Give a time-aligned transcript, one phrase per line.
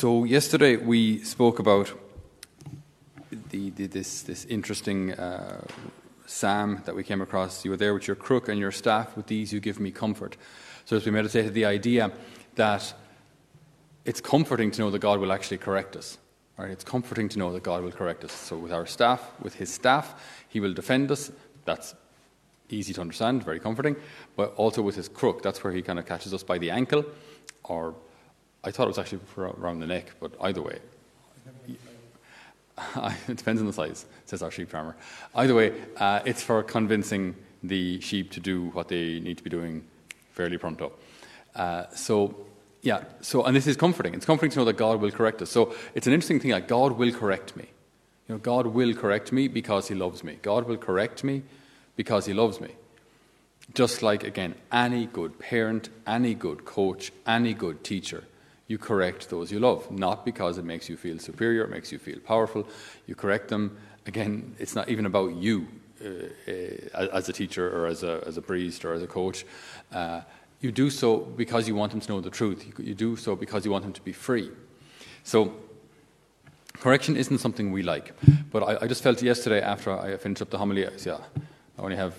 [0.00, 1.92] So yesterday we spoke about
[3.50, 5.62] the, the, this this interesting uh,
[6.24, 7.66] psalm that we came across.
[7.66, 9.14] You were there with your crook and your staff.
[9.14, 10.38] With these you give me comfort.
[10.86, 12.12] So as we meditated, the idea
[12.54, 12.94] that
[14.06, 16.16] it's comforting to know that God will actually correct us.
[16.56, 16.70] Right?
[16.70, 18.32] It's comforting to know that God will correct us.
[18.32, 20.14] So with our staff, with His staff,
[20.48, 21.30] He will defend us.
[21.66, 21.94] That's
[22.70, 23.96] easy to understand, very comforting.
[24.34, 27.04] But also with His crook, that's where He kind of catches us by the ankle,
[27.64, 27.94] or
[28.62, 30.78] I thought it was actually around the neck, but either way.
[33.28, 34.96] it depends on the size, says our sheep farmer.
[35.34, 39.50] Either way, uh, it's for convincing the sheep to do what they need to be
[39.50, 39.84] doing
[40.32, 40.92] fairly pronto.
[41.54, 42.34] Uh, so,
[42.82, 44.14] yeah, so, and this is comforting.
[44.14, 45.50] It's comforting to know that God will correct us.
[45.50, 47.64] So, it's an interesting thing that God will correct me.
[48.28, 50.38] You know, God will correct me because He loves me.
[50.42, 51.42] God will correct me
[51.96, 52.70] because He loves me.
[53.74, 58.24] Just like, again, any good parent, any good coach, any good teacher
[58.70, 61.98] you correct those you love, not because it makes you feel superior, it makes you
[61.98, 62.64] feel powerful.
[63.08, 63.76] You correct them.
[64.06, 65.66] Again, it's not even about you
[66.04, 66.08] uh,
[66.46, 69.44] uh, as a teacher or as a, as a priest or as a coach.
[69.92, 70.20] Uh,
[70.60, 72.64] you do so because you want them to know the truth.
[72.64, 74.50] You, you do so because you want them to be free.
[75.24, 75.52] So,
[76.74, 78.14] correction isn't something we like.
[78.52, 81.18] But I, I just felt yesterday after I finished up the homily, yeah,
[81.76, 82.14] I only have,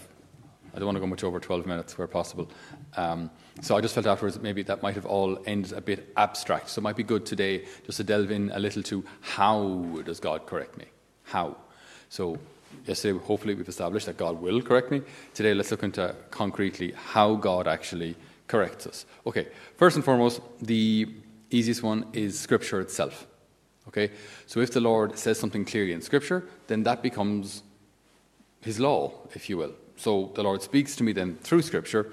[0.74, 2.50] I don't want to go much over 12 minutes where possible.
[2.96, 3.30] Um,
[3.62, 6.70] so I just felt afterwards that maybe that might have all ended a bit abstract.
[6.70, 10.20] So it might be good today just to delve in a little to how does
[10.20, 10.86] God correct me?
[11.24, 11.58] How?
[12.10, 12.38] So
[12.86, 15.02] yesterday, hopefully, we've established that God will correct me.
[15.34, 18.16] Today, let's look into concretely how God actually
[18.48, 19.06] corrects us.
[19.26, 21.08] Okay, first and foremost, the
[21.50, 23.28] easiest one is Scripture itself.
[23.88, 24.12] Okay,
[24.46, 27.64] so if the Lord says something clearly in Scripture, then that becomes
[28.62, 29.74] His law, if you will.
[30.02, 32.12] So the Lord speaks to me then through Scripture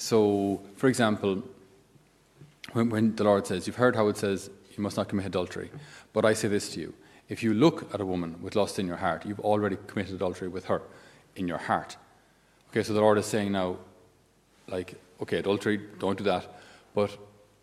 [0.00, 1.42] so, for example,
[2.72, 5.70] when, when the Lord says, You've heard how it says, you must not commit adultery.
[6.12, 6.94] But I say this to you
[7.28, 10.46] if you look at a woman with lust in your heart, you've already committed adultery
[10.46, 10.82] with her
[11.34, 11.96] in your heart.
[12.70, 13.76] Okay, so the Lord is saying now,
[14.68, 16.60] like, okay, adultery, don't do that,
[16.94, 17.18] but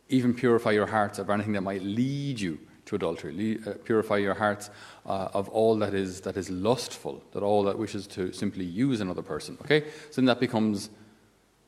[0.10, 3.60] even purify your hearts of anything that might lead you to adultery.
[3.66, 4.70] Le- uh, purify your hearts
[5.06, 9.02] uh, of all that is that is lustful, that all that wishes to simply use
[9.02, 9.58] another person.
[9.62, 9.82] Okay,
[10.12, 10.90] so then that becomes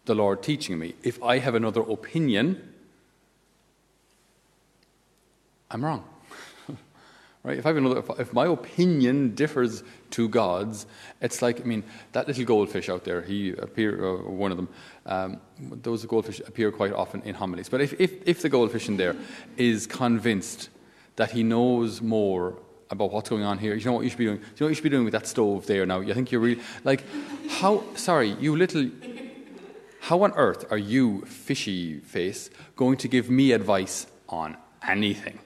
[0.06, 0.96] the Lord teaching me.
[1.04, 2.74] If I have another opinion,
[5.70, 6.04] I'm wrong.
[7.44, 7.58] right?
[7.58, 10.86] If I have another, if my opinion differs to God's,
[11.20, 13.22] it's like I mean that little goldfish out there.
[13.22, 14.70] He appear uh, one of them.
[15.06, 17.70] Um, those goldfish appear quite often in homilies.
[17.70, 19.16] But if, if if the goldfish in there
[19.58, 20.70] is convinced
[21.18, 22.58] that he knows more
[22.90, 23.76] about what's going on here.
[23.76, 24.38] You know what you should be doing?
[24.38, 26.00] Do you know what you should be doing with that stove there now?
[26.00, 27.04] You think you're really like
[27.50, 27.84] how?
[27.96, 28.90] Sorry, you little
[30.08, 34.56] how on earth are you, fishy face, going to give me advice on
[34.88, 35.38] anything?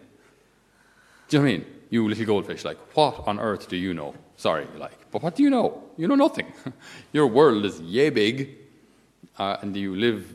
[1.29, 1.65] Do you know what I mean?
[1.89, 4.13] You little goldfish, like, what on earth do you know?
[4.37, 5.83] Sorry, like, but what do you know?
[5.97, 6.53] You know nothing.
[7.11, 8.55] Your world is yay big,
[9.39, 10.31] uh, and you live,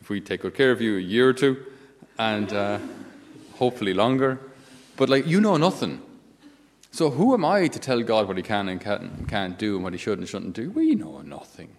[0.00, 1.64] if we take good care of you, a year or two,
[2.18, 2.78] and uh,
[3.54, 4.40] hopefully longer.
[4.98, 6.02] But, like, you know nothing.
[6.90, 9.92] So, who am I to tell God what he can and can't, do and what
[9.92, 10.70] he should and shouldn't do?
[10.70, 11.70] We know nothing.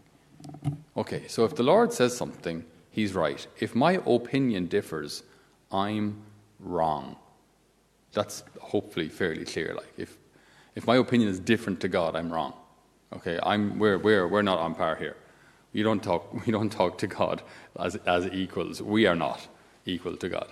[0.95, 3.45] Okay, so if the Lord says something, he's right.
[3.59, 5.23] If my opinion differs,
[5.69, 6.21] I'm
[6.61, 7.17] wrong.
[8.13, 9.73] That's hopefully fairly clear.
[9.75, 10.17] Like if
[10.75, 12.53] if my opinion is different to God, I'm wrong.
[13.13, 15.17] Okay, I'm we're we're we're not on par here.
[15.73, 17.43] We don't talk we don't talk to God
[17.77, 18.81] as as equals.
[18.81, 19.47] We are not
[19.85, 20.51] equal to God.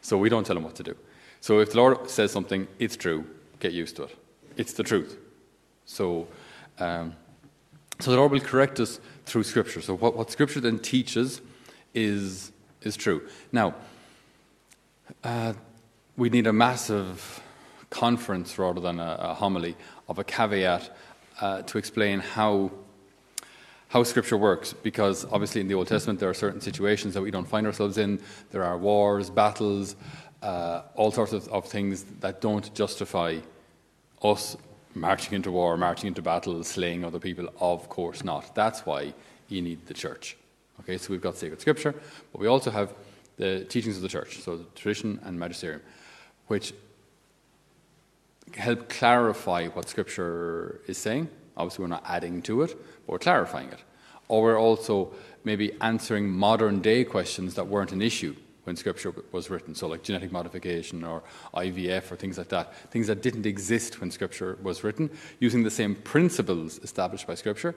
[0.00, 0.96] So we don't tell him what to do.
[1.40, 3.24] So if the Lord says something, it's true,
[3.60, 4.16] get used to it.
[4.56, 5.16] It's the truth.
[5.86, 6.28] So
[6.78, 7.14] um,
[8.00, 9.80] so the Lord will correct us through Scripture.
[9.80, 11.40] So what, what Scripture then teaches
[11.94, 13.26] is, is true.
[13.50, 13.74] Now,
[15.24, 15.54] uh,
[16.16, 17.42] we need a massive
[17.90, 20.96] conference rather than a, a homily of a caveat
[21.40, 22.70] uh, to explain how
[23.90, 27.30] how Scripture works, because obviously in the Old Testament there are certain situations that we
[27.30, 28.20] don't find ourselves in.
[28.50, 29.96] There are wars, battles,
[30.42, 33.38] uh, all sorts of, of, things that don't justify
[34.22, 34.56] us
[34.94, 37.48] marching into war, marching into battle, slaying other people?
[37.60, 38.54] Of course not.
[38.54, 39.14] That's why
[39.48, 40.36] you need the church.
[40.80, 41.94] Okay, so we've got sacred scripture,
[42.32, 42.94] but we also have
[43.36, 45.82] the teachings of the church, so the tradition and magisterium,
[46.46, 46.72] which
[48.54, 51.28] help clarify what scripture is saying.
[51.56, 52.76] Obviously, we're not adding to it,
[53.06, 53.80] but we're clarifying it.
[54.28, 55.12] Or we're also
[55.44, 58.36] maybe answering modern day questions that weren't an issue
[58.68, 59.74] when Scripture was written.
[59.74, 61.22] So, like genetic modification or
[61.54, 65.10] IVF or things like that, things that didn't exist when Scripture was written,
[65.40, 67.74] using the same principles established by Scripture,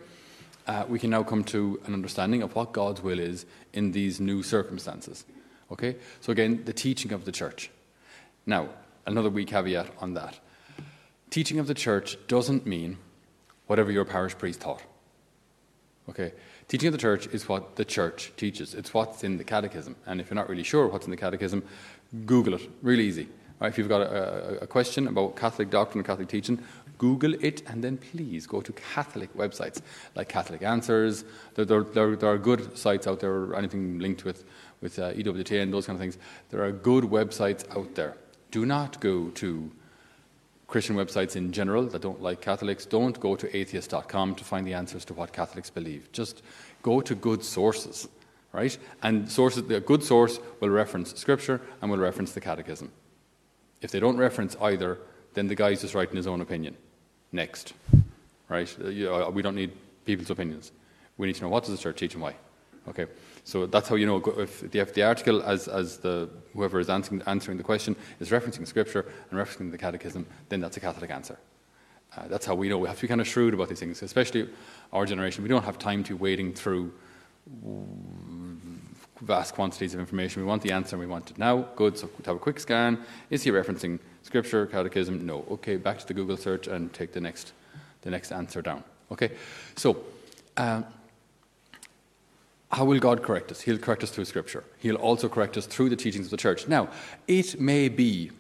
[0.68, 4.20] uh, we can now come to an understanding of what God's will is in these
[4.20, 5.24] new circumstances.
[5.72, 5.96] Okay?
[6.20, 7.72] So, again, the teaching of the church.
[8.46, 8.68] Now,
[9.06, 10.40] another wee caveat on that.
[11.30, 12.98] Teaching of the church doesn't mean
[13.68, 14.84] whatever your parish priest taught.
[16.10, 16.34] Okay?
[16.72, 18.74] Teaching of the church is what the church teaches.
[18.76, 19.94] It's what's in the catechism.
[20.06, 21.66] And if you're not really sure what's in the catechism,
[22.26, 22.62] Google it.
[22.82, 23.28] Really easy.
[23.60, 26.64] If you've got a, a, a question about Catholic doctrine or Catholic teaching,
[26.98, 29.82] Google it and then please go to Catholic websites
[30.16, 31.26] like Catholic Answers.
[31.56, 34.46] There, there, there, there are good sites out there, or anything linked with,
[34.80, 36.18] with uh, EWT and those kind of things.
[36.52, 38.16] There are good websites out there.
[38.50, 39.74] Do not go to
[40.72, 42.86] Christian websites in general that don't like Catholics.
[42.86, 46.10] Don't go to atheist.com to find the answers to what Catholics believe.
[46.14, 46.44] Just
[46.82, 48.08] go to good sources,
[48.54, 48.78] right?
[49.04, 52.90] And sources, a good source will reference Scripture and will reference the Catechism.
[53.82, 55.00] If they don't reference either,
[55.34, 56.78] then the guy's just writing his own opinion.
[57.34, 57.74] Next,
[58.48, 58.74] right?
[58.80, 59.74] Uh, we don't need
[60.06, 60.72] people's opinions.
[61.18, 62.36] We need to know what does the church teach and why.
[62.88, 63.08] Okay,
[63.44, 66.90] so that's how you know if the, if the article, as, as the whoever is
[66.90, 71.10] answering, answering the question, is referencing scripture and referencing the catechism, then that's a Catholic
[71.10, 71.38] answer.
[72.16, 72.78] Uh, that's how we know.
[72.78, 74.50] We have to be kind of shrewd about these things, especially
[74.92, 75.44] our generation.
[75.44, 76.94] We don't have time to wading through
[79.22, 80.42] vast quantities of information.
[80.42, 81.68] We want the answer and we want it now.
[81.76, 83.00] Good, so have a quick scan.
[83.30, 85.26] Is he referencing scripture, catechism?
[85.26, 85.46] No.
[85.52, 87.54] Okay, back to the Google search and take the next,
[88.02, 88.84] the next answer down.
[89.12, 89.32] Okay,
[89.76, 90.04] so
[90.58, 90.86] um,
[92.72, 93.62] how will God correct us?
[93.62, 94.64] He'll correct us through scripture.
[94.80, 96.68] He'll also correct us through the teachings of the church.
[96.68, 96.90] Now,
[97.28, 98.32] it may be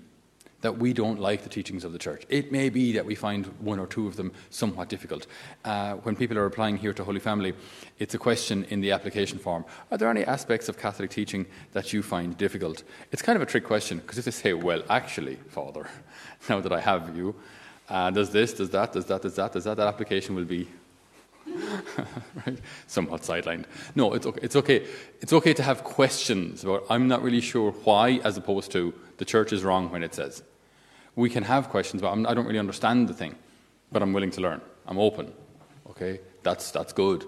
[0.61, 2.23] that we don't like the teachings of the church.
[2.29, 5.27] It may be that we find one or two of them somewhat difficult.
[5.65, 7.53] Uh, when people are applying here to Holy Family,
[7.99, 11.91] it's a question in the application form Are there any aspects of Catholic teaching that
[11.93, 12.83] you find difficult?
[13.11, 15.89] It's kind of a trick question because if they say, Well, actually, Father,
[16.49, 17.35] now that I have you,
[17.89, 20.67] uh, does this, does that, does that, does that, does that, that application will be
[22.45, 22.59] right?
[22.87, 23.65] Somewhat sidelined.
[23.95, 24.39] No, it's okay.
[24.41, 24.87] It's okay.
[25.19, 26.85] It's okay to have questions about.
[26.89, 30.43] I'm not really sure why, as opposed to the church is wrong when it says
[31.15, 33.35] we can have questions, but I'm, I do not really understand the thing,
[33.91, 34.61] but I'm willing to learn.
[34.87, 35.31] I'm open.
[35.89, 37.25] Okay, that's that's good.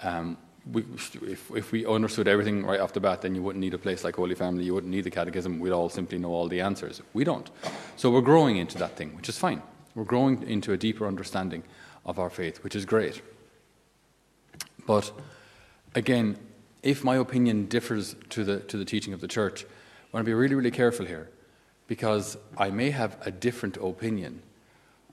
[0.00, 0.36] Um,
[0.70, 0.82] we,
[1.22, 4.02] if, if we understood everything right off the bat, then you wouldn't need a place
[4.02, 4.64] like Holy Family.
[4.64, 5.58] You wouldn't need the Catechism.
[5.58, 7.02] We'd all simply know all the answers.
[7.12, 7.50] We don't.
[7.96, 9.62] So we're growing into that thing, which is fine.
[9.94, 11.64] We're growing into a deeper understanding
[12.06, 13.20] of our faith, which is great.
[14.86, 15.12] But
[15.94, 16.36] again,
[16.82, 19.66] if my opinion differs to the to the teaching of the church, I
[20.12, 21.30] want to be really, really careful here
[21.86, 24.42] because I may have a different opinion,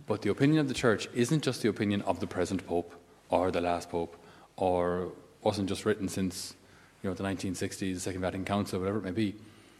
[0.07, 2.93] but the opinion of the church isn't just the opinion of the present pope
[3.29, 4.17] or the last pope,
[4.57, 6.53] or wasn't just written since
[7.01, 9.35] you know the 1960s, the Second Vatican Council, whatever it may be.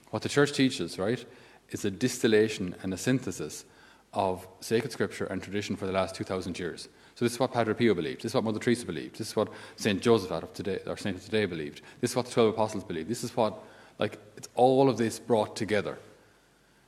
[0.09, 1.23] What the church teaches, right,
[1.69, 3.65] is a distillation and a synthesis
[4.13, 6.89] of sacred scripture and tradition for the last 2,000 years.
[7.21, 8.23] So this is what Padre Pio believed.
[8.23, 9.19] This is what Mother Teresa believed.
[9.19, 11.81] This is what Saint Joseph out of today, or Saint of today believed.
[11.99, 13.07] This is what the twelve apostles believed.
[13.07, 13.63] This is what,
[13.99, 15.99] like, it's all of this brought together.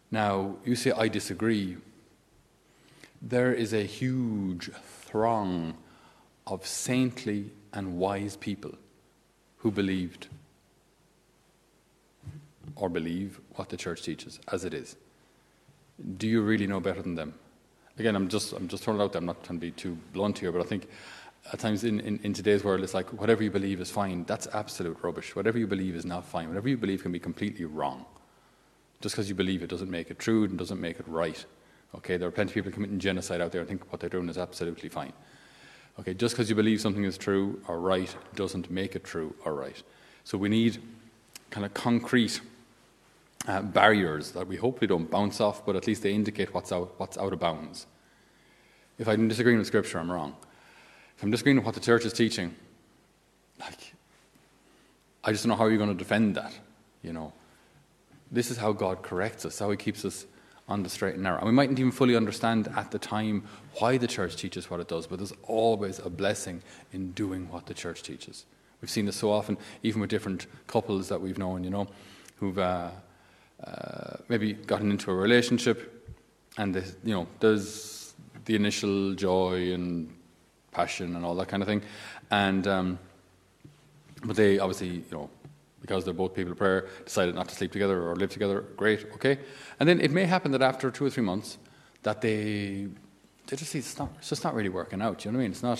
[0.10, 1.78] Now, you say, I disagree.
[3.22, 4.72] There is a huge
[5.04, 5.76] throng
[6.48, 8.74] of saintly and wise people
[9.58, 10.30] who believed
[12.76, 14.96] or believe what the church teaches as it is.
[16.18, 17.36] Do you really know better than them?
[18.00, 19.20] Again, I'm just, I'm just throwing it out there.
[19.20, 20.88] I'm not trying to be too blunt here, but I think
[21.52, 24.24] at times in, in, in, today's world, it's like whatever you believe is fine.
[24.26, 25.36] That's absolute rubbish.
[25.36, 26.48] Whatever you believe is not fine.
[26.48, 28.06] Whatever you believe can be completely wrong.
[29.02, 31.46] Just because you believe it doesn't make it true and doesn't make it right.
[31.96, 34.30] Okay, there are plenty of people committing genocide out there and think what they're doing
[34.30, 35.14] is absolutely fine.
[36.00, 39.54] Okay, just because you believe something is true or right doesn't make it true or
[39.54, 39.84] right.
[40.24, 40.82] So we need
[41.52, 42.42] kind of concrete
[43.48, 46.94] uh, barriers that we hopefully don't bounce off, but at least they indicate what's out,
[46.98, 47.86] what's out of bounds.
[48.98, 50.36] If I'm disagreeing with Scripture, I'm wrong.
[51.18, 52.56] If I'm disagreeing with what the church is teaching,
[53.60, 53.94] like,
[55.24, 56.54] I just don't know how you're going to defend that,
[57.02, 57.34] you know.
[58.32, 60.26] This is how God corrects us, how He keeps us
[60.68, 61.38] on the straight and narrow.
[61.38, 63.44] And we mightn't even fully understand at the time
[63.80, 67.66] why the church teaches what it does, but there's always a blessing in doing what
[67.66, 68.46] the church teaches.
[68.82, 71.88] We've seen this so often, even with different couples that we've known, you know,
[72.38, 72.92] who've uh,
[73.66, 76.12] uh, maybe gotten into a relationship,
[76.58, 78.14] and they, you know, there's
[78.46, 80.14] the initial joy and
[80.72, 81.82] passion and all that kind of thing,
[82.32, 83.00] and um,
[84.24, 85.30] but they obviously, you know,
[85.82, 89.06] because they're both people of prayer, decided not to sleep together or live together, great,
[89.14, 89.38] okay.
[89.80, 91.58] And then it may happen that after two or three months,
[92.04, 92.88] that they
[93.48, 95.26] they just see it's not it's just not really working out.
[95.26, 95.52] You know what I mean?
[95.52, 95.80] It's not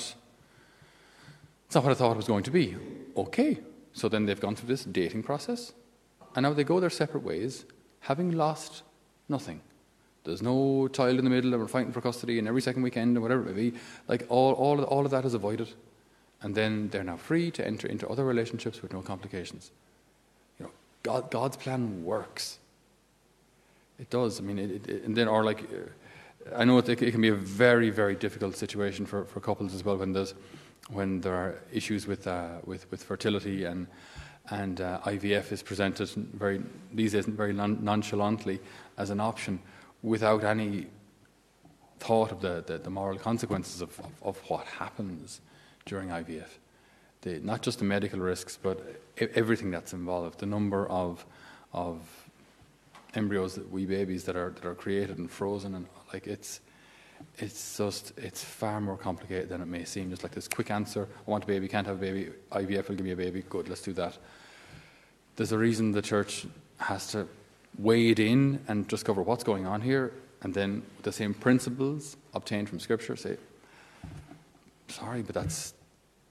[1.66, 2.76] it's not what I thought it was going to be.
[3.16, 3.60] Okay.
[3.94, 5.74] So then they've gone through this dating process,
[6.36, 7.66] and now they go their separate ways,
[8.04, 8.84] having lost
[9.30, 9.62] nothing.
[10.24, 13.18] There's no child in the middle, and we're fighting for custody, and every second weekend,
[13.18, 13.78] or whatever it may be.
[14.08, 15.70] Like all, all, all of that is avoided,
[16.42, 19.72] and then they're now free to enter into other relationships with no complications.
[20.60, 22.60] You know, God, God's plan works.
[24.00, 24.40] It does.
[24.40, 27.30] I mean, it, it, and then, or like, uh, I know it, it, can be
[27.30, 30.34] a very, very difficult situation for, for couples as well when there's
[30.90, 33.88] when there are issues with uh, with, with fertility and
[34.50, 38.60] and uh, IVF is presented very these days very nonchalantly
[38.98, 39.60] as an option
[40.02, 40.88] without any
[42.00, 45.40] thought of the, the, the moral consequences of, of, of, what happens
[45.86, 46.50] during IVF.
[47.22, 50.40] The, not just the medical risks, but everything that's involved.
[50.40, 51.26] The number of,
[51.72, 52.02] of
[53.16, 56.60] embryos, that wee babies that are, that are created and frozen, and like it's,
[57.38, 60.10] it's just, it's far more complicated than it may seem.
[60.10, 62.96] Just like this quick answer I want a baby, can't have a baby, IVF will
[62.96, 64.18] give me a baby, good, let's do that.
[65.36, 66.46] There's a reason the church
[66.78, 67.28] has to
[67.80, 72.80] wade in and discover what's going on here and then the same principles obtained from
[72.80, 73.38] Scripture say,
[74.90, 75.74] sorry, but that's,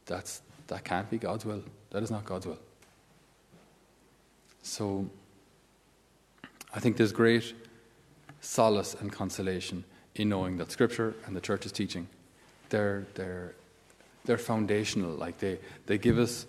[0.05, 1.63] that's, that can't be God's will.
[1.91, 2.59] That is not God's will.
[4.63, 5.09] So
[6.75, 7.55] I think there's great
[8.41, 9.85] solace and consolation
[10.17, 12.07] in knowing that Scripture and the church's teaching,
[12.69, 13.55] they're, they're,
[14.25, 15.11] they're foundational.
[15.11, 16.47] Like they, they give us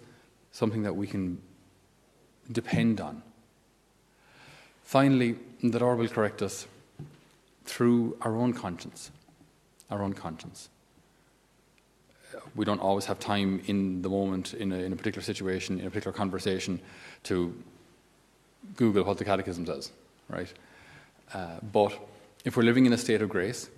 [0.52, 1.42] something that we can
[2.52, 3.22] depend on.
[4.84, 6.68] Finally, the Lord will correct us
[7.66, 9.12] through our own conscience.
[9.90, 10.70] Our own conscience.
[12.56, 15.88] We don't always have time in the moment, in a, in a particular situation, in
[15.88, 16.80] a particular conversation,
[17.24, 17.56] to
[18.76, 19.92] Google what the Catechism says,
[20.30, 20.52] right?
[21.34, 21.98] Uh, but
[22.44, 23.70] if we're living in a state of grace,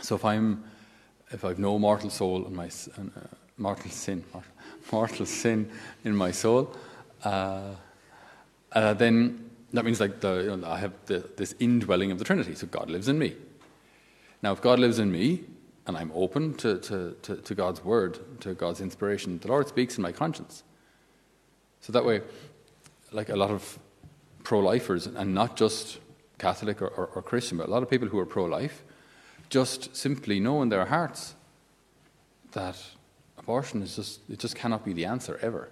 [0.00, 0.64] so if I'm,
[1.30, 3.20] if I've no mortal soul in my uh,
[3.56, 4.24] mortal sin,
[4.92, 5.70] mortal sin
[6.04, 6.74] in my soul,
[7.24, 7.70] uh,
[8.72, 12.24] uh, then that means like the, you know, I have the, this indwelling of the
[12.24, 12.54] Trinity.
[12.54, 13.34] So God lives in me.
[14.42, 15.44] Now, if God lives in me,
[15.86, 19.96] and I'm open to, to, to, to God's word, to God's inspiration, the Lord speaks
[19.96, 20.62] in my conscience.
[21.80, 22.22] So that way,
[23.12, 23.78] like a lot of
[24.42, 25.98] pro lifers, and not just
[26.38, 28.82] Catholic or, or, or, Christian, but a lot of people who are pro life,
[29.50, 31.34] just simply know in their hearts
[32.52, 32.76] that
[33.38, 35.68] abortion is just, it just cannot be the answer ever.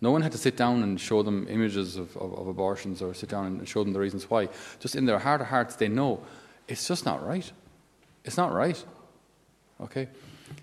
[0.00, 3.12] No one had to sit down and show them images of, of, of, abortions or
[3.12, 4.48] sit down and show them the reasons why.
[4.78, 6.22] Just in their heart of hearts, they know
[6.68, 7.50] it's just not right.
[8.24, 8.82] It's not right.
[9.80, 10.08] Okay?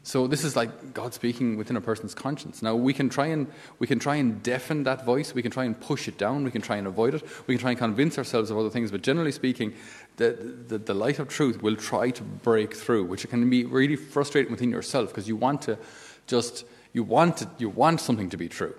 [0.07, 2.61] So this is like God speaking within a person's conscience.
[2.61, 5.33] Now we can try and we can try and deafen that voice.
[5.33, 6.45] We can try and push it down.
[6.45, 7.23] We can try and avoid it.
[7.45, 8.89] We can try and convince ourselves of other things.
[8.89, 9.73] But generally speaking,
[10.15, 10.31] the,
[10.67, 14.51] the, the light of truth will try to break through, which can be really frustrating
[14.51, 15.77] within yourself because you want to
[16.25, 16.63] just
[16.93, 18.75] you want to, you want something to be true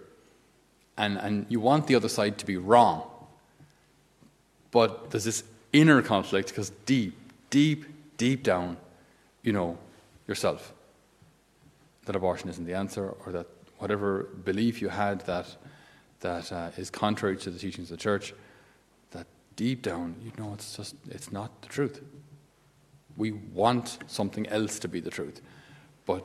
[0.97, 3.03] and, and you want the other side to be wrong.
[4.71, 7.15] But there's this inner conflict because deep,
[7.51, 7.85] deep,
[8.17, 8.79] deep down,
[9.43, 9.79] you know
[10.27, 10.73] yourself
[12.09, 13.47] that abortion isn't the answer or that
[13.79, 15.47] whatever belief you had that,
[16.21, 18.35] that uh, is contrary to the teachings of the church,
[19.11, 22.03] that deep down you know it's just it's not the truth.
[23.17, 25.43] We want something else to be the truth.
[26.07, 26.25] But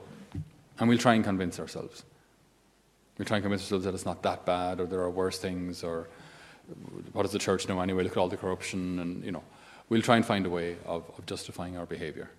[0.79, 2.03] and we'll try and convince ourselves.
[3.17, 5.83] We'll try and convince ourselves that it's not that bad, or there are worse things,
[5.83, 6.07] or
[7.11, 8.03] what does the church know anyway?
[8.03, 9.43] Look at all the corruption, and you know,
[9.89, 12.31] we'll try and find a way of, of justifying our behaviour.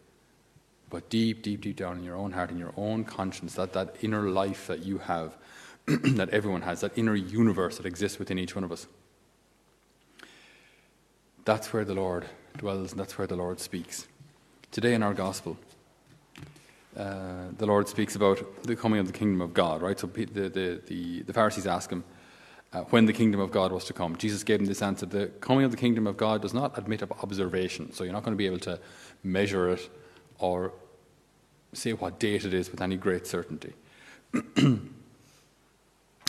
[0.90, 3.96] But deep, deep, deep down in your own heart, in your own conscience, that that
[4.02, 5.36] inner life that you have,
[5.86, 8.86] that everyone has, that inner universe that exists within each one of us.
[11.44, 12.26] That's where the Lord
[12.56, 14.06] dwells, and that's where the Lord speaks.
[14.70, 15.58] Today in our gospel,
[16.96, 19.98] uh, the Lord speaks about the coming of the kingdom of God, right?
[19.98, 22.04] So the, the, the, the Pharisees ask him
[22.72, 24.16] uh, when the kingdom of God was to come.
[24.16, 27.02] Jesus gave them this answer the coming of the kingdom of God does not admit
[27.02, 27.92] of observation.
[27.92, 28.80] So you're not going to be able to
[29.22, 29.90] measure it
[30.44, 30.72] or
[31.72, 33.72] say what date it is with any great certainty.
[34.32, 34.78] there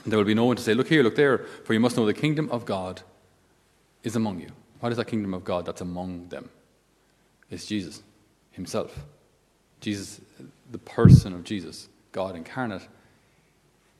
[0.05, 2.13] will be no one to say, Look here, look there, for you must know the
[2.13, 3.01] kingdom of God
[4.03, 4.49] is among you.
[4.79, 6.49] What is that kingdom of God that's among them?
[7.49, 8.01] It's Jesus
[8.51, 8.97] Himself.
[9.81, 10.21] Jesus,
[10.71, 12.87] the person of Jesus, God incarnate,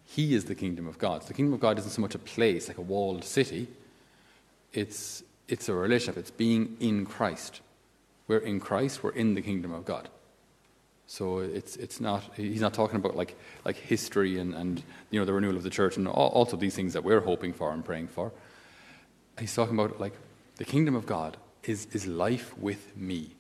[0.06, 1.24] he is the kingdom of God.
[1.24, 3.68] So the kingdom of God isn't so much a place, like a walled city.
[4.72, 6.18] It's, it's a relationship.
[6.18, 7.62] It's being in Christ.
[8.28, 10.10] We're in Christ, we're in the kingdom of God.
[11.08, 15.26] So it's, it's not, he's not talking about like, like history and, and you know,
[15.26, 17.86] the renewal of the church and all, also these things that we're hoping for and
[17.86, 18.32] praying for.
[19.40, 20.14] He's talking about like
[20.56, 23.32] the kingdom of God is, is life with me.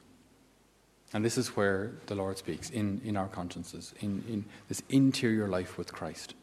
[1.13, 5.47] And this is where the Lord speaks in, in our consciences, in, in this interior
[5.47, 6.33] life with Christ.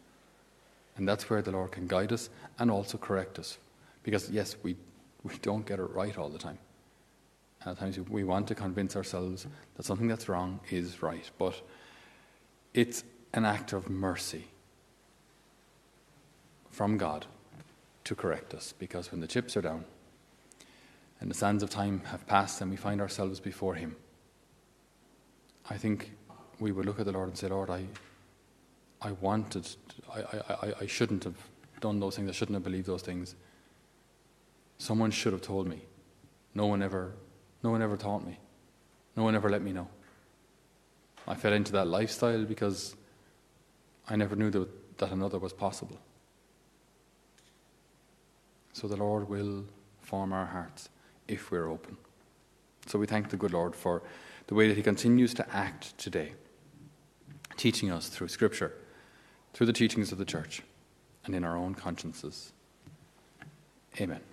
[0.96, 3.58] And that's where the Lord can guide us and also correct us.
[4.02, 4.76] Because, yes, we,
[5.22, 6.58] we don't get it right all the time.
[7.64, 11.30] At times we want to convince ourselves that something that's wrong is right.
[11.38, 11.60] But
[12.74, 13.04] it's
[13.34, 14.46] an act of mercy
[16.70, 17.26] from God
[18.04, 18.74] to correct us.
[18.78, 19.84] Because when the chips are down,
[21.20, 23.94] and the sands of time have passed and we find ourselves before Him,
[25.70, 26.10] I think
[26.58, 27.84] we would look at the Lord and say, Lord, I,
[29.00, 29.68] I wanted,
[30.12, 31.36] I, I, I shouldn't have
[31.80, 33.36] done those things, I shouldn't have believed those things.
[34.78, 35.82] Someone should have told me.
[36.56, 37.12] No one ever,
[37.62, 38.38] no one ever taught me.
[39.16, 39.88] No one ever let me know.
[41.26, 42.96] I fell into that lifestyle because
[44.08, 45.98] I never knew that, that another was possible.
[48.72, 49.64] So the Lord will
[50.00, 50.88] form our hearts
[51.28, 51.96] if we're open.
[52.86, 54.02] So we thank the good Lord for
[54.48, 56.32] the way that He continues to act today,
[57.56, 58.72] teaching us through Scripture,
[59.52, 60.62] through the teachings of the church,
[61.24, 62.52] and in our own consciences.
[64.00, 64.31] Amen.